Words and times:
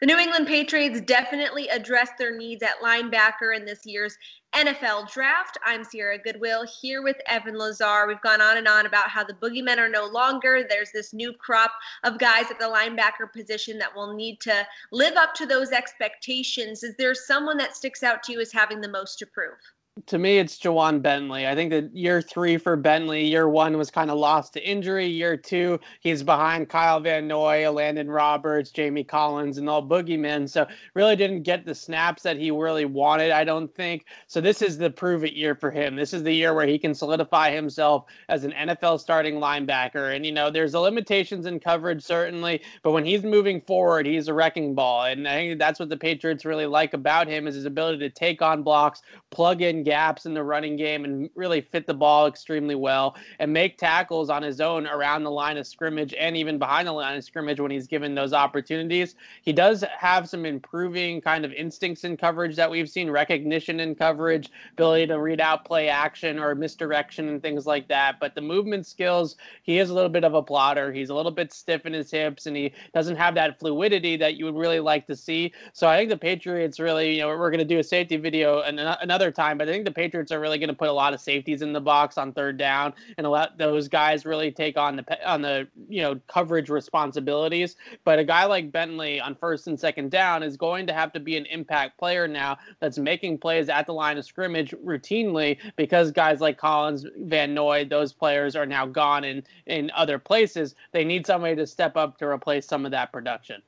The 0.00 0.06
New 0.06 0.16
England 0.16 0.46
Patriots 0.46 1.02
definitely 1.02 1.68
addressed 1.68 2.16
their 2.16 2.34
needs 2.34 2.62
at 2.62 2.80
linebacker 2.82 3.54
in 3.54 3.66
this 3.66 3.84
year's 3.84 4.16
NFL 4.54 5.12
draft. 5.12 5.58
I'm 5.62 5.84
Sierra 5.84 6.16
Goodwill 6.16 6.66
here 6.80 7.02
with 7.02 7.18
Evan 7.26 7.58
Lazar. 7.58 8.06
We've 8.06 8.22
gone 8.22 8.40
on 8.40 8.56
and 8.56 8.66
on 8.66 8.86
about 8.86 9.10
how 9.10 9.24
the 9.24 9.34
boogeymen 9.34 9.76
are 9.76 9.90
no 9.90 10.06
longer. 10.06 10.64
There's 10.66 10.90
this 10.90 11.12
new 11.12 11.34
crop 11.34 11.72
of 12.02 12.18
guys 12.18 12.50
at 12.50 12.58
the 12.58 12.64
linebacker 12.64 13.30
position 13.30 13.76
that 13.76 13.94
will 13.94 14.14
need 14.14 14.40
to 14.40 14.66
live 14.90 15.16
up 15.16 15.34
to 15.34 15.44
those 15.44 15.70
expectations. 15.70 16.82
Is 16.82 16.96
there 16.96 17.14
someone 17.14 17.58
that 17.58 17.76
sticks 17.76 18.02
out 18.02 18.22
to 18.22 18.32
you 18.32 18.40
as 18.40 18.52
having 18.52 18.80
the 18.80 18.88
most 18.88 19.18
to 19.18 19.26
prove? 19.26 19.58
To 20.06 20.18
me, 20.18 20.38
it's 20.38 20.56
Ja'Whaun 20.58 21.02
Bentley. 21.02 21.48
I 21.48 21.54
think 21.56 21.70
that 21.72 21.94
year 21.94 22.22
three 22.22 22.56
for 22.56 22.76
Bentley, 22.76 23.26
year 23.26 23.48
one 23.48 23.76
was 23.76 23.90
kind 23.90 24.08
of 24.08 24.18
lost 24.18 24.52
to 24.52 24.66
injury. 24.66 25.06
Year 25.06 25.36
two, 25.36 25.80
he's 26.00 26.22
behind 26.22 26.68
Kyle 26.68 27.00
Van 27.00 27.26
Noy, 27.26 27.62
Elandon 27.64 28.08
Roberts, 28.08 28.70
Jamie 28.70 29.02
Collins, 29.02 29.58
and 29.58 29.68
all 29.68 29.86
boogeymen. 29.86 30.48
So 30.48 30.64
really 30.94 31.16
didn't 31.16 31.42
get 31.42 31.66
the 31.66 31.74
snaps 31.74 32.22
that 32.22 32.38
he 32.38 32.52
really 32.52 32.84
wanted, 32.84 33.32
I 33.32 33.42
don't 33.42 33.74
think. 33.74 34.06
So 34.28 34.40
this 34.40 34.62
is 34.62 34.78
the 34.78 34.90
prove 34.90 35.24
it 35.24 35.34
year 35.34 35.56
for 35.56 35.72
him. 35.72 35.96
This 35.96 36.14
is 36.14 36.22
the 36.22 36.32
year 36.32 36.54
where 36.54 36.68
he 36.68 36.78
can 36.78 36.94
solidify 36.94 37.50
himself 37.50 38.04
as 38.28 38.44
an 38.44 38.52
NFL 38.52 39.00
starting 39.00 39.34
linebacker. 39.34 40.14
And, 40.14 40.24
you 40.24 40.32
know, 40.32 40.50
there's 40.50 40.72
the 40.72 40.80
limitations 40.80 41.46
in 41.46 41.58
coverage, 41.58 42.02
certainly, 42.02 42.62
but 42.84 42.92
when 42.92 43.04
he's 43.04 43.24
moving 43.24 43.60
forward, 43.60 44.06
he's 44.06 44.28
a 44.28 44.34
wrecking 44.34 44.74
ball. 44.74 45.04
And 45.06 45.26
I 45.26 45.34
think 45.34 45.58
that's 45.58 45.80
what 45.80 45.88
the 45.88 45.96
Patriots 45.96 46.44
really 46.44 46.66
like 46.66 46.94
about 46.94 47.26
him 47.26 47.48
is 47.48 47.56
his 47.56 47.66
ability 47.66 47.98
to 47.98 48.10
take 48.10 48.40
on 48.40 48.62
blocks, 48.62 49.02
plug 49.30 49.60
in 49.60 49.79
gaps 49.82 50.26
in 50.26 50.34
the 50.34 50.42
running 50.42 50.76
game 50.76 51.04
and 51.04 51.30
really 51.34 51.60
fit 51.60 51.86
the 51.86 51.94
ball 51.94 52.26
extremely 52.26 52.74
well 52.74 53.16
and 53.38 53.52
make 53.52 53.78
tackles 53.78 54.30
on 54.30 54.42
his 54.42 54.60
own 54.60 54.86
around 54.86 55.24
the 55.24 55.30
line 55.30 55.56
of 55.56 55.66
scrimmage 55.66 56.14
and 56.14 56.36
even 56.36 56.58
behind 56.58 56.86
the 56.86 56.92
line 56.92 57.16
of 57.16 57.24
scrimmage 57.24 57.60
when 57.60 57.70
he's 57.70 57.86
given 57.86 58.14
those 58.14 58.32
opportunities. 58.32 59.14
He 59.42 59.52
does 59.52 59.84
have 59.98 60.28
some 60.28 60.44
improving 60.44 61.20
kind 61.20 61.44
of 61.44 61.52
instincts 61.52 62.04
in 62.04 62.16
coverage 62.16 62.56
that 62.56 62.70
we've 62.70 62.88
seen, 62.88 63.10
recognition 63.10 63.80
in 63.80 63.94
coverage, 63.94 64.50
ability 64.72 65.06
to 65.08 65.20
read 65.20 65.40
out 65.40 65.64
play 65.64 65.88
action 65.88 66.38
or 66.38 66.54
misdirection 66.54 67.28
and 67.28 67.42
things 67.42 67.66
like 67.66 67.88
that. 67.88 68.20
But 68.20 68.34
the 68.34 68.40
movement 68.40 68.86
skills, 68.86 69.36
he 69.62 69.78
is 69.78 69.90
a 69.90 69.94
little 69.94 70.10
bit 70.10 70.24
of 70.24 70.34
a 70.34 70.42
plotter. 70.42 70.92
He's 70.92 71.10
a 71.10 71.14
little 71.14 71.32
bit 71.32 71.52
stiff 71.52 71.86
in 71.86 71.92
his 71.92 72.10
hips 72.10 72.46
and 72.46 72.56
he 72.56 72.72
doesn't 72.94 73.16
have 73.16 73.34
that 73.36 73.58
fluidity 73.58 74.16
that 74.16 74.36
you 74.36 74.44
would 74.44 74.56
really 74.56 74.80
like 74.80 75.06
to 75.06 75.16
see. 75.16 75.52
So 75.72 75.88
I 75.88 75.96
think 75.96 76.10
the 76.10 76.16
Patriots 76.16 76.80
really, 76.80 77.16
you 77.16 77.22
know, 77.22 77.28
we're 77.28 77.50
going 77.50 77.58
to 77.58 77.64
do 77.64 77.78
a 77.78 77.84
safety 77.84 78.16
video 78.16 78.60
another 78.60 79.30
time, 79.30 79.58
but 79.58 79.68
I 79.70 79.72
think 79.72 79.84
the 79.84 79.92
Patriots 79.92 80.32
are 80.32 80.40
really 80.40 80.58
going 80.58 80.68
to 80.68 80.74
put 80.74 80.88
a 80.88 80.92
lot 80.92 81.14
of 81.14 81.20
safeties 81.20 81.62
in 81.62 81.72
the 81.72 81.80
box 81.80 82.18
on 82.18 82.32
third 82.32 82.58
down 82.58 82.92
and 83.16 83.26
let 83.28 83.56
those 83.56 83.88
guys 83.88 84.26
really 84.26 84.50
take 84.50 84.76
on 84.76 84.96
the 84.96 85.28
on 85.30 85.42
the 85.42 85.68
you 85.88 86.02
know 86.02 86.20
coverage 86.26 86.68
responsibilities. 86.68 87.76
But 88.04 88.18
a 88.18 88.24
guy 88.24 88.44
like 88.46 88.72
Bentley 88.72 89.20
on 89.20 89.36
first 89.36 89.68
and 89.68 89.78
second 89.78 90.10
down 90.10 90.42
is 90.42 90.56
going 90.56 90.86
to 90.88 90.92
have 90.92 91.12
to 91.12 91.20
be 91.20 91.36
an 91.36 91.46
impact 91.46 91.98
player 91.98 92.26
now 92.26 92.58
that's 92.80 92.98
making 92.98 93.38
plays 93.38 93.68
at 93.68 93.86
the 93.86 93.94
line 93.94 94.18
of 94.18 94.24
scrimmage 94.24 94.72
routinely 94.84 95.58
because 95.76 96.10
guys 96.10 96.40
like 96.40 96.58
Collins, 96.58 97.06
Van 97.18 97.54
Noy, 97.54 97.84
those 97.84 98.12
players 98.12 98.56
are 98.56 98.66
now 98.66 98.86
gone 98.86 99.22
in 99.22 99.44
in 99.66 99.90
other 99.94 100.18
places. 100.18 100.74
They 100.92 101.04
need 101.04 101.26
somebody 101.26 101.54
to 101.56 101.66
step 101.66 101.96
up 101.96 102.18
to 102.18 102.26
replace 102.26 102.66
some 102.66 102.84
of 102.84 102.90
that 102.90 103.12
production. 103.12 103.62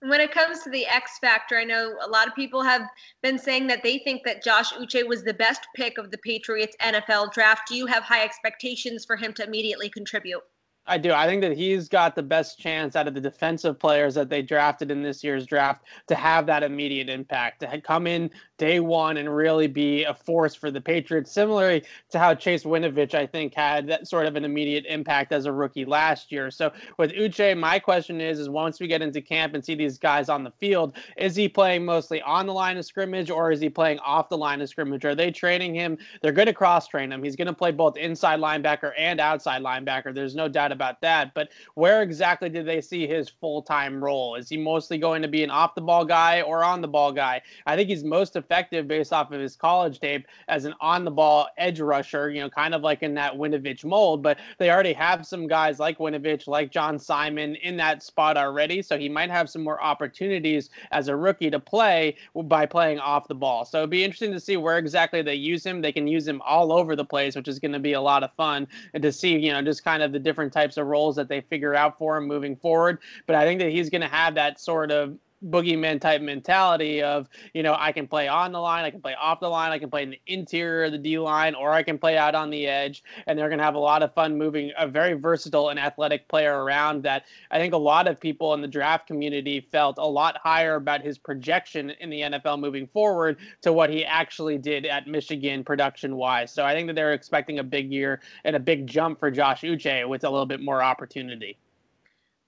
When 0.00 0.20
it 0.20 0.32
comes 0.32 0.62
to 0.62 0.70
the 0.70 0.86
X 0.86 1.18
factor, 1.18 1.58
I 1.58 1.64
know 1.64 1.96
a 2.00 2.08
lot 2.08 2.28
of 2.28 2.34
people 2.34 2.62
have 2.62 2.88
been 3.22 3.38
saying 3.38 3.66
that 3.66 3.82
they 3.82 3.98
think 3.98 4.22
that 4.24 4.44
Josh 4.44 4.72
Uche 4.72 5.06
was 5.06 5.24
the 5.24 5.34
best 5.34 5.66
pick 5.74 5.98
of 5.98 6.10
the 6.10 6.18
Patriots 6.18 6.76
NFL 6.80 7.32
draft. 7.32 7.68
Do 7.68 7.74
you 7.74 7.86
have 7.86 8.04
high 8.04 8.22
expectations 8.22 9.04
for 9.04 9.16
him 9.16 9.32
to 9.34 9.44
immediately 9.44 9.88
contribute? 9.88 10.42
I 10.88 10.98
do. 10.98 11.12
I 11.12 11.26
think 11.26 11.42
that 11.42 11.56
he's 11.56 11.88
got 11.88 12.16
the 12.16 12.22
best 12.22 12.58
chance 12.58 12.96
out 12.96 13.06
of 13.06 13.14
the 13.14 13.20
defensive 13.20 13.78
players 13.78 14.14
that 14.14 14.30
they 14.30 14.42
drafted 14.42 14.90
in 14.90 15.02
this 15.02 15.22
year's 15.22 15.46
draft 15.46 15.84
to 16.08 16.14
have 16.14 16.46
that 16.46 16.62
immediate 16.62 17.08
impact, 17.08 17.60
to 17.60 17.80
come 17.80 18.06
in 18.06 18.30
day 18.56 18.80
one 18.80 19.18
and 19.18 19.34
really 19.34 19.68
be 19.68 20.04
a 20.04 20.12
force 20.12 20.54
for 20.54 20.70
the 20.70 20.80
Patriots, 20.80 21.30
similarly 21.30 21.84
to 22.10 22.18
how 22.18 22.34
Chase 22.34 22.64
Winovich, 22.64 23.14
I 23.14 23.26
think, 23.26 23.54
had 23.54 23.86
that 23.86 24.08
sort 24.08 24.26
of 24.26 24.34
an 24.34 24.44
immediate 24.44 24.84
impact 24.86 25.32
as 25.32 25.46
a 25.46 25.52
rookie 25.52 25.84
last 25.84 26.32
year. 26.32 26.50
So 26.50 26.72
with 26.96 27.12
Uche, 27.12 27.56
my 27.56 27.78
question 27.78 28.20
is, 28.20 28.38
is 28.40 28.48
once 28.48 28.80
we 28.80 28.88
get 28.88 29.00
into 29.00 29.20
camp 29.20 29.54
and 29.54 29.64
see 29.64 29.74
these 29.74 29.98
guys 29.98 30.28
on 30.28 30.42
the 30.42 30.50
field, 30.50 30.96
is 31.16 31.36
he 31.36 31.48
playing 31.48 31.84
mostly 31.84 32.20
on 32.22 32.46
the 32.46 32.52
line 32.52 32.76
of 32.76 32.84
scrimmage 32.84 33.30
or 33.30 33.52
is 33.52 33.60
he 33.60 33.68
playing 33.68 34.00
off 34.00 34.28
the 34.28 34.38
line 34.38 34.60
of 34.60 34.68
scrimmage? 34.68 35.04
Are 35.04 35.14
they 35.14 35.30
training 35.30 35.74
him? 35.74 35.96
They're 36.20 36.32
going 36.32 36.46
to 36.46 36.52
cross 36.52 36.88
train 36.88 37.12
him. 37.12 37.22
He's 37.22 37.36
going 37.36 37.46
to 37.46 37.52
play 37.52 37.70
both 37.70 37.96
inside 37.96 38.40
linebacker 38.40 38.92
and 38.98 39.20
outside 39.20 39.62
linebacker. 39.62 40.12
There's 40.14 40.34
no 40.34 40.48
doubt 40.48 40.72
that. 40.78 41.34
But 41.34 41.50
where 41.74 42.02
exactly 42.02 42.48
did 42.48 42.66
they 42.66 42.80
see 42.80 43.06
his 43.06 43.28
full 43.28 43.62
time 43.62 44.02
role? 44.02 44.34
Is 44.34 44.48
he 44.48 44.56
mostly 44.56 44.98
going 44.98 45.22
to 45.22 45.28
be 45.28 45.42
an 45.44 45.50
off 45.50 45.74
the 45.74 45.80
ball 45.80 46.04
guy 46.04 46.42
or 46.42 46.64
on 46.64 46.80
the 46.80 46.88
ball 46.88 47.12
guy? 47.12 47.40
I 47.66 47.76
think 47.76 47.88
he's 47.88 48.04
most 48.04 48.36
effective 48.36 48.88
based 48.88 49.12
off 49.12 49.32
of 49.32 49.40
his 49.40 49.56
college 49.56 50.00
tape 50.00 50.26
as 50.48 50.64
an 50.64 50.74
on 50.80 51.04
the 51.04 51.10
ball 51.10 51.48
edge 51.56 51.80
rusher, 51.80 52.30
you 52.30 52.40
know, 52.40 52.50
kind 52.50 52.74
of 52.74 52.82
like 52.82 53.02
in 53.02 53.14
that 53.14 53.34
Winovich 53.34 53.84
mold. 53.84 54.22
But 54.22 54.38
they 54.58 54.70
already 54.70 54.92
have 54.92 55.26
some 55.26 55.46
guys 55.46 55.78
like 55.78 55.98
Winovich, 55.98 56.46
like 56.46 56.70
John 56.70 56.98
Simon 56.98 57.56
in 57.56 57.76
that 57.76 58.02
spot 58.02 58.36
already. 58.36 58.82
So 58.82 58.98
he 58.98 59.08
might 59.08 59.30
have 59.30 59.50
some 59.50 59.62
more 59.62 59.82
opportunities 59.82 60.70
as 60.92 61.08
a 61.08 61.16
rookie 61.16 61.50
to 61.50 61.60
play 61.60 62.16
by 62.34 62.66
playing 62.66 62.98
off 62.98 63.28
the 63.28 63.34
ball. 63.34 63.64
So 63.64 63.78
it'd 63.78 63.90
be 63.90 64.04
interesting 64.04 64.32
to 64.32 64.40
see 64.40 64.56
where 64.56 64.78
exactly 64.78 65.22
they 65.22 65.34
use 65.34 65.64
him. 65.64 65.80
They 65.80 65.92
can 65.92 66.06
use 66.06 66.26
him 66.26 66.42
all 66.44 66.72
over 66.72 66.96
the 66.96 67.04
place, 67.04 67.36
which 67.36 67.48
is 67.48 67.58
going 67.58 67.72
to 67.72 67.78
be 67.78 67.92
a 67.94 68.00
lot 68.00 68.22
of 68.22 68.32
fun 68.34 68.66
and 68.94 69.02
to 69.02 69.12
see, 69.12 69.36
you 69.36 69.52
know, 69.52 69.62
just 69.62 69.84
kind 69.84 70.02
of 70.02 70.12
the 70.12 70.18
different 70.18 70.52
types 70.52 70.67
of 70.76 70.86
roles 70.86 71.16
that 71.16 71.28
they 71.28 71.40
figure 71.40 71.74
out 71.74 71.98
for 71.98 72.16
him 72.16 72.26
moving 72.26 72.56
forward. 72.56 72.98
But 73.26 73.36
I 73.36 73.44
think 73.44 73.60
that 73.60 73.70
he's 73.70 73.90
going 73.90 74.02
to 74.02 74.08
have 74.08 74.34
that 74.34 74.60
sort 74.60 74.90
of 74.90 75.16
boogeyman 75.46 76.00
type 76.00 76.20
mentality 76.20 77.02
of 77.02 77.28
you 77.54 77.62
know 77.62 77.76
I 77.78 77.92
can 77.92 78.06
play 78.08 78.28
on 78.28 78.52
the 78.52 78.58
line, 78.58 78.84
I 78.84 78.90
can 78.90 79.00
play 79.00 79.14
off 79.14 79.40
the 79.40 79.48
line, 79.48 79.70
I 79.72 79.78
can 79.78 79.90
play 79.90 80.02
in 80.02 80.10
the 80.10 80.20
interior 80.26 80.84
of 80.84 80.92
the 80.92 80.98
D 80.98 81.18
line, 81.18 81.54
or 81.54 81.72
I 81.72 81.82
can 81.82 81.98
play 81.98 82.16
out 82.16 82.34
on 82.34 82.50
the 82.50 82.66
edge, 82.66 83.02
and 83.26 83.38
they're 83.38 83.48
going 83.48 83.58
to 83.58 83.64
have 83.64 83.74
a 83.74 83.80
lot 83.80 84.02
of 84.02 84.12
fun 84.14 84.36
moving 84.36 84.72
a 84.78 84.86
very 84.86 85.14
versatile 85.14 85.70
and 85.70 85.78
athletic 85.78 86.28
player 86.28 86.64
around. 86.64 87.02
That 87.02 87.24
I 87.50 87.58
think 87.58 87.74
a 87.74 87.78
lot 87.78 88.08
of 88.08 88.20
people 88.20 88.54
in 88.54 88.60
the 88.60 88.68
draft 88.68 89.06
community 89.06 89.60
felt 89.60 89.98
a 89.98 90.06
lot 90.06 90.36
higher 90.42 90.76
about 90.76 91.02
his 91.02 91.18
projection 91.18 91.90
in 92.00 92.10
the 92.10 92.22
NFL 92.22 92.60
moving 92.60 92.86
forward 92.86 93.38
to 93.62 93.72
what 93.72 93.90
he 93.90 94.04
actually 94.04 94.58
did 94.58 94.86
at 94.86 95.06
Michigan 95.06 95.64
production 95.64 96.16
wise. 96.16 96.52
So 96.52 96.64
I 96.64 96.74
think 96.74 96.88
that 96.88 96.94
they're 96.94 97.12
expecting 97.12 97.58
a 97.58 97.64
big 97.64 97.92
year 97.92 98.20
and 98.44 98.56
a 98.56 98.60
big 98.60 98.86
jump 98.86 99.18
for 99.18 99.30
Josh 99.30 99.62
Uche 99.62 100.08
with 100.08 100.24
a 100.24 100.30
little 100.30 100.46
bit 100.46 100.60
more 100.60 100.82
opportunity. 100.82 101.58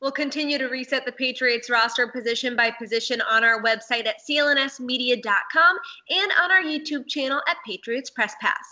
We'll 0.01 0.13
continue 0.13 0.57
to 0.57 0.69
reset 0.69 1.05
the 1.05 1.13
Patriots 1.13 1.69
roster 1.69 2.09
position 2.09 2.57
by 2.57 2.71
position 2.71 3.21
on 3.21 3.45
our 3.45 3.63
website 3.63 4.07
at 4.07 4.17
clnsmedia.com 4.27 5.77
and 6.09 6.33
on 6.41 6.51
our 6.51 6.63
YouTube 6.63 7.07
channel 7.07 7.43
at 7.47 7.59
Patriots 7.67 8.09
Press 8.09 8.35
Pass. 8.41 8.65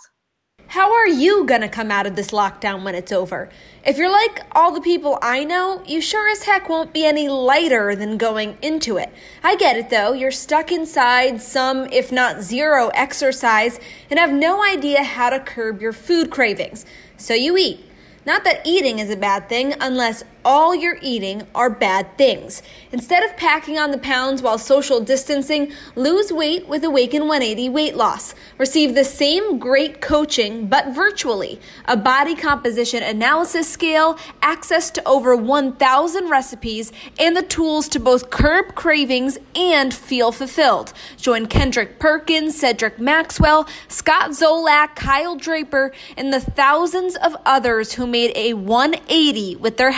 How 0.65 0.91
are 0.91 1.07
you 1.07 1.45
going 1.45 1.61
to 1.61 1.69
come 1.69 1.91
out 1.91 2.07
of 2.07 2.15
this 2.15 2.31
lockdown 2.31 2.83
when 2.83 2.95
it's 2.95 3.11
over? 3.11 3.49
If 3.85 3.97
you're 3.97 4.11
like 4.11 4.41
all 4.53 4.71
the 4.71 4.81
people 4.81 5.19
I 5.21 5.43
know, 5.43 5.83
you 5.85 6.01
sure 6.01 6.31
as 6.31 6.43
heck 6.43 6.67
won't 6.67 6.93
be 6.93 7.05
any 7.05 7.29
lighter 7.29 7.95
than 7.95 8.17
going 8.17 8.57
into 8.63 8.97
it. 8.97 9.13
I 9.43 9.55
get 9.55 9.77
it 9.77 9.91
though, 9.91 10.13
you're 10.13 10.31
stuck 10.31 10.71
inside, 10.71 11.41
some, 11.43 11.85
if 11.91 12.11
not 12.11 12.41
zero, 12.41 12.87
exercise, 12.95 13.79
and 14.09 14.17
have 14.17 14.33
no 14.33 14.63
idea 14.63 15.03
how 15.03 15.29
to 15.29 15.39
curb 15.39 15.79
your 15.79 15.93
food 15.93 16.31
cravings. 16.31 16.87
So 17.17 17.35
you 17.35 17.55
eat. 17.55 17.85
Not 18.25 18.43
that 18.43 18.61
eating 18.65 18.99
is 18.99 19.09
a 19.09 19.15
bad 19.15 19.49
thing 19.49 19.73
unless 19.79 20.23
all 20.45 20.75
you're 20.75 20.99
eating 21.01 21.43
are 21.53 21.69
bad 21.69 22.17
things. 22.17 22.61
Instead 22.91 23.23
of 23.23 23.35
packing 23.37 23.77
on 23.77 23.91
the 23.91 23.97
pounds 23.97 24.41
while 24.41 24.57
social 24.57 24.99
distancing, 24.99 25.71
lose 25.95 26.31
weight 26.31 26.67
with 26.67 26.83
Awaken 26.83 27.23
180 27.23 27.69
weight 27.69 27.95
loss. 27.95 28.35
Receive 28.57 28.95
the 28.95 29.03
same 29.03 29.59
great 29.59 30.01
coaching 30.01 30.67
but 30.67 30.95
virtually. 30.95 31.59
A 31.85 31.95
body 31.95 32.35
composition 32.35 33.03
analysis 33.03 33.69
scale, 33.69 34.17
access 34.41 34.89
to 34.91 35.07
over 35.07 35.35
1,000 35.35 36.29
recipes, 36.29 36.91
and 37.19 37.35
the 37.35 37.43
tools 37.43 37.87
to 37.89 37.99
both 37.99 38.29
curb 38.29 38.75
cravings 38.75 39.37
and 39.55 39.93
feel 39.93 40.31
fulfilled. 40.31 40.93
Join 41.17 41.45
Kendrick 41.45 41.99
Perkins, 41.99 42.59
Cedric 42.59 42.99
Maxwell, 42.99 43.67
Scott 43.87 44.31
Zolak, 44.31 44.95
Kyle 44.95 45.35
Draper, 45.35 45.91
and 46.17 46.33
the 46.33 46.39
thousands 46.39 47.15
of 47.15 47.35
others 47.45 47.93
who 47.93 48.07
made 48.07 48.31
a 48.35 48.53
180 48.53 49.55
with 49.57 49.77
their 49.77 49.91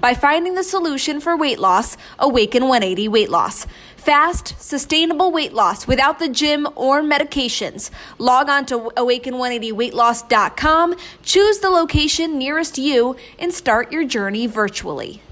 by 0.00 0.14
finding 0.14 0.54
the 0.54 0.64
solution 0.64 1.20
for 1.20 1.36
weight 1.36 1.58
loss, 1.58 1.96
Awaken 2.18 2.64
180 2.64 3.08
Weight 3.08 3.30
Loss. 3.30 3.66
Fast, 3.96 4.54
sustainable 4.60 5.32
weight 5.32 5.54
loss 5.54 5.86
without 5.86 6.18
the 6.18 6.28
gym 6.28 6.68
or 6.76 7.00
medications. 7.00 7.90
Log 8.18 8.50
on 8.50 8.66
to 8.66 8.90
awaken180weightloss.com, 8.98 10.94
choose 11.22 11.58
the 11.60 11.70
location 11.70 12.36
nearest 12.36 12.76
you, 12.76 13.16
and 13.38 13.54
start 13.54 13.90
your 13.90 14.04
journey 14.04 14.46
virtually. 14.46 15.22